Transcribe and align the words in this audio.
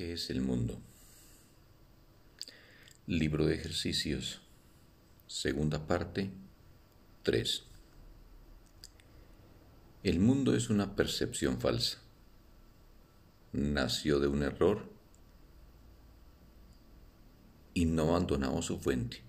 ¿Qué 0.00 0.14
es 0.14 0.30
el 0.30 0.40
mundo? 0.40 0.80
Libro 3.06 3.44
de 3.44 3.54
ejercicios, 3.54 4.40
segunda 5.26 5.86
parte, 5.86 6.30
3. 7.22 7.64
El 10.02 10.18
mundo 10.18 10.56
es 10.56 10.70
una 10.70 10.96
percepción 10.96 11.60
falsa. 11.60 11.98
Nació 13.52 14.20
de 14.20 14.28
un 14.28 14.42
error 14.42 14.90
y 17.74 17.84
no 17.84 18.04
abandonó 18.04 18.62
su 18.62 18.78
fuente. 18.78 19.20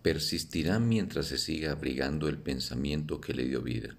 Persistirá 0.00 0.78
mientras 0.78 1.26
se 1.26 1.36
siga 1.36 1.72
abrigando 1.72 2.30
el 2.30 2.38
pensamiento 2.38 3.20
que 3.20 3.34
le 3.34 3.44
dio 3.44 3.60
vida. 3.60 3.98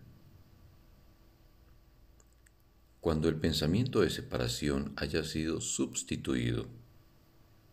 Cuando 3.04 3.28
el 3.28 3.36
pensamiento 3.36 4.00
de 4.00 4.10
separación 4.10 4.94
haya 4.96 5.26
sido 5.26 5.60
sustituido 5.60 6.68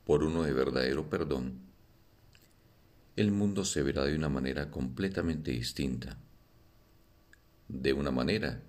por 0.05 0.25
uno 0.25 0.43
de 0.43 0.53
verdadero 0.53 1.09
perdón, 1.09 1.61
el 3.15 3.31
mundo 3.31 3.65
se 3.65 3.85
verá 3.85 4.05
de 4.07 4.17
una 4.17 4.29
manera 4.29 4.73
completamente 4.73 5.53
distinta, 5.53 6.19
de 7.69 7.93
una 7.93 8.11
manera 8.11 8.65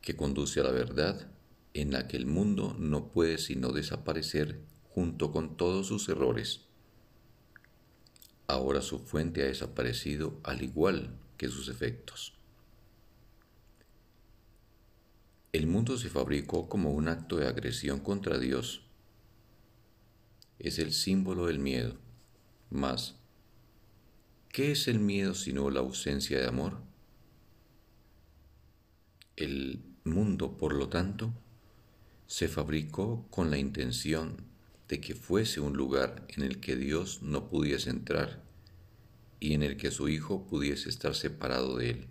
que 0.00 0.16
conduce 0.16 0.60
a 0.60 0.62
la 0.62 0.70
verdad 0.70 1.30
en 1.74 1.92
la 1.92 2.08
que 2.08 2.16
el 2.16 2.24
mundo 2.24 2.74
no 2.78 3.12
puede 3.12 3.36
sino 3.36 3.70
desaparecer 3.70 4.62
junto 4.94 5.30
con 5.30 5.58
todos 5.58 5.88
sus 5.88 6.08
errores. 6.08 6.62
Ahora 8.46 8.80
su 8.80 8.98
fuente 8.98 9.42
ha 9.42 9.46
desaparecido 9.46 10.40
al 10.42 10.62
igual 10.62 11.18
que 11.36 11.50
sus 11.50 11.68
efectos. 11.68 12.32
El 15.52 15.66
mundo 15.66 15.98
se 15.98 16.08
fabricó 16.08 16.66
como 16.66 16.92
un 16.92 17.08
acto 17.08 17.36
de 17.36 17.46
agresión 17.46 18.00
contra 18.00 18.38
Dios. 18.38 18.86
Es 20.58 20.78
el 20.78 20.94
símbolo 20.94 21.46
del 21.46 21.58
miedo. 21.58 21.98
Mas, 22.70 23.16
¿qué 24.48 24.72
es 24.72 24.88
el 24.88 24.98
miedo 24.98 25.34
sino 25.34 25.68
la 25.68 25.80
ausencia 25.80 26.40
de 26.40 26.46
amor? 26.46 26.78
El 29.36 29.82
mundo, 30.04 30.56
por 30.56 30.72
lo 30.72 30.88
tanto, 30.88 31.34
se 32.26 32.48
fabricó 32.48 33.26
con 33.28 33.50
la 33.50 33.58
intención 33.58 34.38
de 34.88 35.02
que 35.02 35.14
fuese 35.14 35.60
un 35.60 35.76
lugar 35.76 36.24
en 36.28 36.44
el 36.44 36.60
que 36.60 36.76
Dios 36.76 37.20
no 37.20 37.50
pudiese 37.50 37.90
entrar 37.90 38.42
y 39.38 39.52
en 39.52 39.62
el 39.62 39.76
que 39.76 39.90
su 39.90 40.08
Hijo 40.08 40.46
pudiese 40.46 40.88
estar 40.88 41.14
separado 41.14 41.76
de 41.76 41.90
él. 41.90 42.06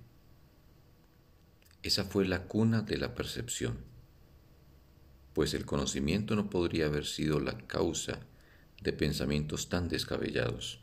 Esa 1.83 2.03
fue 2.03 2.27
la 2.27 2.43
cuna 2.43 2.83
de 2.83 2.97
la 2.97 3.15
percepción, 3.15 3.79
pues 5.33 5.55
el 5.55 5.65
conocimiento 5.65 6.35
no 6.35 6.47
podría 6.47 6.85
haber 6.85 7.05
sido 7.05 7.39
la 7.39 7.57
causa 7.57 8.19
de 8.83 8.93
pensamientos 8.93 9.67
tan 9.67 9.89
descabellados. 9.89 10.79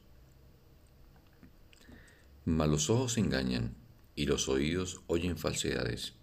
Mas 2.44 2.68
los 2.68 2.90
ojos 2.90 3.16
engañan 3.16 3.76
y 4.16 4.26
los 4.26 4.48
oídos 4.48 5.00
oyen 5.06 5.38
falsedades. 5.38 6.14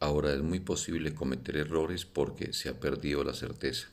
Ahora 0.00 0.32
es 0.32 0.42
muy 0.42 0.58
posible 0.58 1.14
cometer 1.14 1.56
errores 1.56 2.04
porque 2.04 2.52
se 2.52 2.68
ha 2.68 2.80
perdido 2.80 3.22
la 3.22 3.34
certeza. 3.34 3.86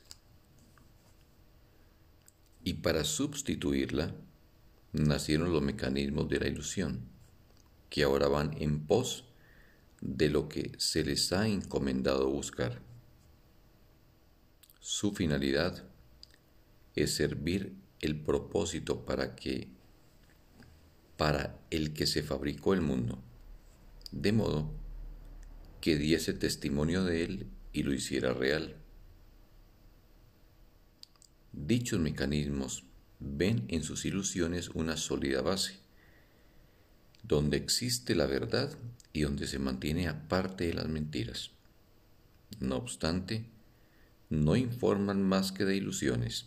Y 2.64 2.74
para 2.74 3.04
sustituirla, 3.04 4.12
nacieron 4.92 5.52
los 5.52 5.62
mecanismos 5.62 6.28
de 6.28 6.40
la 6.40 6.48
ilusión 6.48 7.12
que 7.92 8.04
ahora 8.04 8.26
van 8.26 8.56
en 8.58 8.86
pos 8.86 9.26
de 10.00 10.30
lo 10.30 10.48
que 10.48 10.72
se 10.78 11.04
les 11.04 11.30
ha 11.34 11.46
encomendado 11.46 12.30
buscar. 12.30 12.80
Su 14.80 15.12
finalidad 15.12 15.84
es 16.94 17.14
servir 17.14 17.74
el 18.00 18.18
propósito 18.18 19.04
para 19.04 19.36
que 19.36 19.68
para 21.18 21.60
el 21.70 21.92
que 21.92 22.06
se 22.06 22.22
fabricó 22.22 22.72
el 22.72 22.80
mundo, 22.80 23.22
de 24.10 24.32
modo 24.32 24.72
que 25.82 25.96
diese 25.96 26.32
testimonio 26.32 27.04
de 27.04 27.24
él 27.24 27.46
y 27.74 27.82
lo 27.82 27.92
hiciera 27.92 28.32
real. 28.32 28.74
Dichos 31.52 32.00
mecanismos 32.00 32.84
ven 33.20 33.66
en 33.68 33.82
sus 33.82 34.06
ilusiones 34.06 34.70
una 34.70 34.96
sólida 34.96 35.42
base, 35.42 35.82
donde 37.22 37.56
existe 37.56 38.14
la 38.14 38.26
verdad 38.26 38.70
y 39.12 39.22
donde 39.22 39.46
se 39.46 39.58
mantiene 39.58 40.08
aparte 40.08 40.66
de 40.66 40.74
las 40.74 40.88
mentiras. 40.88 41.50
No 42.60 42.76
obstante, 42.76 43.44
no 44.30 44.56
informan 44.56 45.22
más 45.22 45.52
que 45.52 45.64
de 45.64 45.76
ilusiones, 45.76 46.46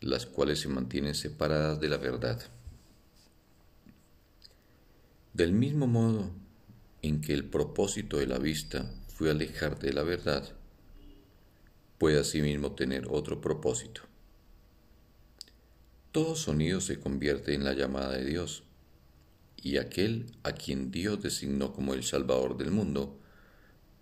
las 0.00 0.26
cuales 0.26 0.60
se 0.60 0.68
mantienen 0.68 1.14
separadas 1.14 1.80
de 1.80 1.88
la 1.88 1.96
verdad. 1.96 2.40
Del 5.32 5.52
mismo 5.52 5.86
modo 5.86 6.30
en 7.02 7.20
que 7.20 7.34
el 7.34 7.44
propósito 7.44 8.18
de 8.18 8.26
la 8.26 8.38
vista 8.38 8.90
fue 9.08 9.30
alejar 9.30 9.78
de 9.78 9.92
la 9.92 10.02
verdad, 10.02 10.54
puede 11.98 12.20
asimismo 12.20 12.72
tener 12.72 13.06
otro 13.10 13.40
propósito. 13.40 14.02
Todo 16.12 16.36
sonido 16.36 16.80
se 16.80 17.00
convierte 17.00 17.54
en 17.54 17.64
la 17.64 17.72
llamada 17.72 18.12
de 18.12 18.24
Dios 18.24 18.62
y 19.64 19.78
aquel 19.78 20.26
a 20.42 20.52
quien 20.52 20.90
Dios 20.90 21.22
designó 21.22 21.72
como 21.72 21.94
el 21.94 22.04
Salvador 22.04 22.58
del 22.58 22.70
mundo 22.70 23.18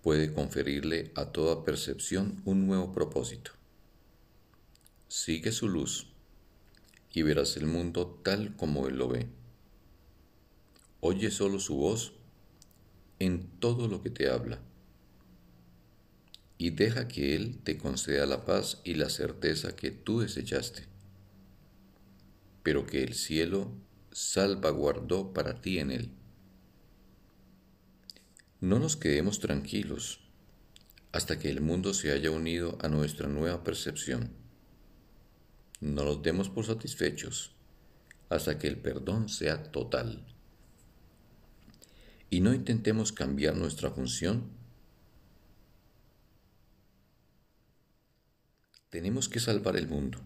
puede 0.03 0.33
conferirle 0.33 1.13
a 1.15 1.27
toda 1.27 1.65
percepción 1.65 2.43
un 2.45 2.67
nuevo 2.67 2.93
propósito. 2.93 3.53
Sigue 5.07 5.53
su 5.53 5.69
luz 5.69 6.09
y 7.13 7.23
verás 7.23 7.57
el 7.57 7.67
mundo 7.67 8.21
tal 8.25 8.57
como 8.57 8.89
Él 8.89 8.97
lo 8.97 9.07
ve. 9.07 9.29
Oye 10.99 11.31
solo 11.31 11.61
su 11.61 11.77
voz 11.77 12.13
en 13.21 13.47
todo 13.61 13.87
lo 13.87 14.03
que 14.03 14.11
te 14.11 14.29
habla 14.29 14.59
y 16.59 16.71
deja 16.71 17.07
que 17.07 17.37
Él 17.37 17.61
te 17.63 17.79
conceda 17.79 18.27
la 18.27 18.45
paz 18.45 18.81
y 18.83 18.95
la 18.95 19.09
certeza 19.11 19.77
que 19.77 19.93
tú 19.93 20.21
desechaste, 20.21 20.87
pero 22.65 22.85
que 22.85 23.05
el 23.05 23.15
cielo 23.15 23.71
salvaguardó 24.13 25.33
para 25.33 25.61
ti 25.61 25.79
en 25.79 25.91
él. 25.91 26.13
No 28.61 28.79
nos 28.79 28.97
quedemos 28.97 29.41
tranquilos 29.41 30.21
hasta 31.11 31.39
que 31.39 31.51
el 31.51 31.61
mundo 31.61 31.93
se 31.95 32.13
haya 32.13 32.31
unido 32.31 32.79
a 32.81 32.89
nuestra 32.89 33.29
nueva 33.29 33.65
percepción. 33.65 34.31
No 35.81 36.05
nos 36.05 36.23
demos 36.23 36.49
por 36.49 36.65
satisfechos 36.65 37.55
hasta 38.29 38.59
que 38.59 38.69
el 38.69 38.79
perdón 38.79 39.29
sea 39.29 39.65
total. 39.65 40.25
Y 42.31 42.41
no 42.41 42.55
intentemos 42.55 43.13
cambiar 43.13 43.57
nuestra 43.57 43.91
función. 43.91 44.51
Tenemos 48.89 49.29
que 49.29 49.41
salvar 49.41 49.77
el 49.77 49.89
mundo, 49.89 50.19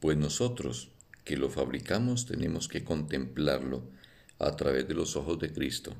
pues 0.00 0.16
nosotros 0.16 0.93
que 1.24 1.36
lo 1.36 1.50
fabricamos 1.50 2.26
tenemos 2.26 2.68
que 2.68 2.84
contemplarlo 2.84 3.82
a 4.38 4.56
través 4.56 4.86
de 4.86 4.94
los 4.94 5.16
ojos 5.16 5.38
de 5.38 5.52
Cristo, 5.52 5.94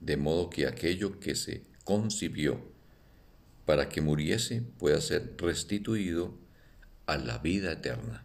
de 0.00 0.16
modo 0.16 0.50
que 0.50 0.66
aquello 0.66 1.20
que 1.20 1.34
se 1.34 1.64
concibió 1.84 2.60
para 3.64 3.88
que 3.88 4.00
muriese 4.00 4.62
pueda 4.78 5.00
ser 5.00 5.34
restituido 5.38 6.34
a 7.06 7.16
la 7.16 7.38
vida 7.38 7.72
eterna. 7.72 8.24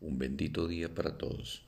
Un 0.00 0.18
bendito 0.18 0.68
día 0.68 0.94
para 0.94 1.16
todos. 1.16 1.63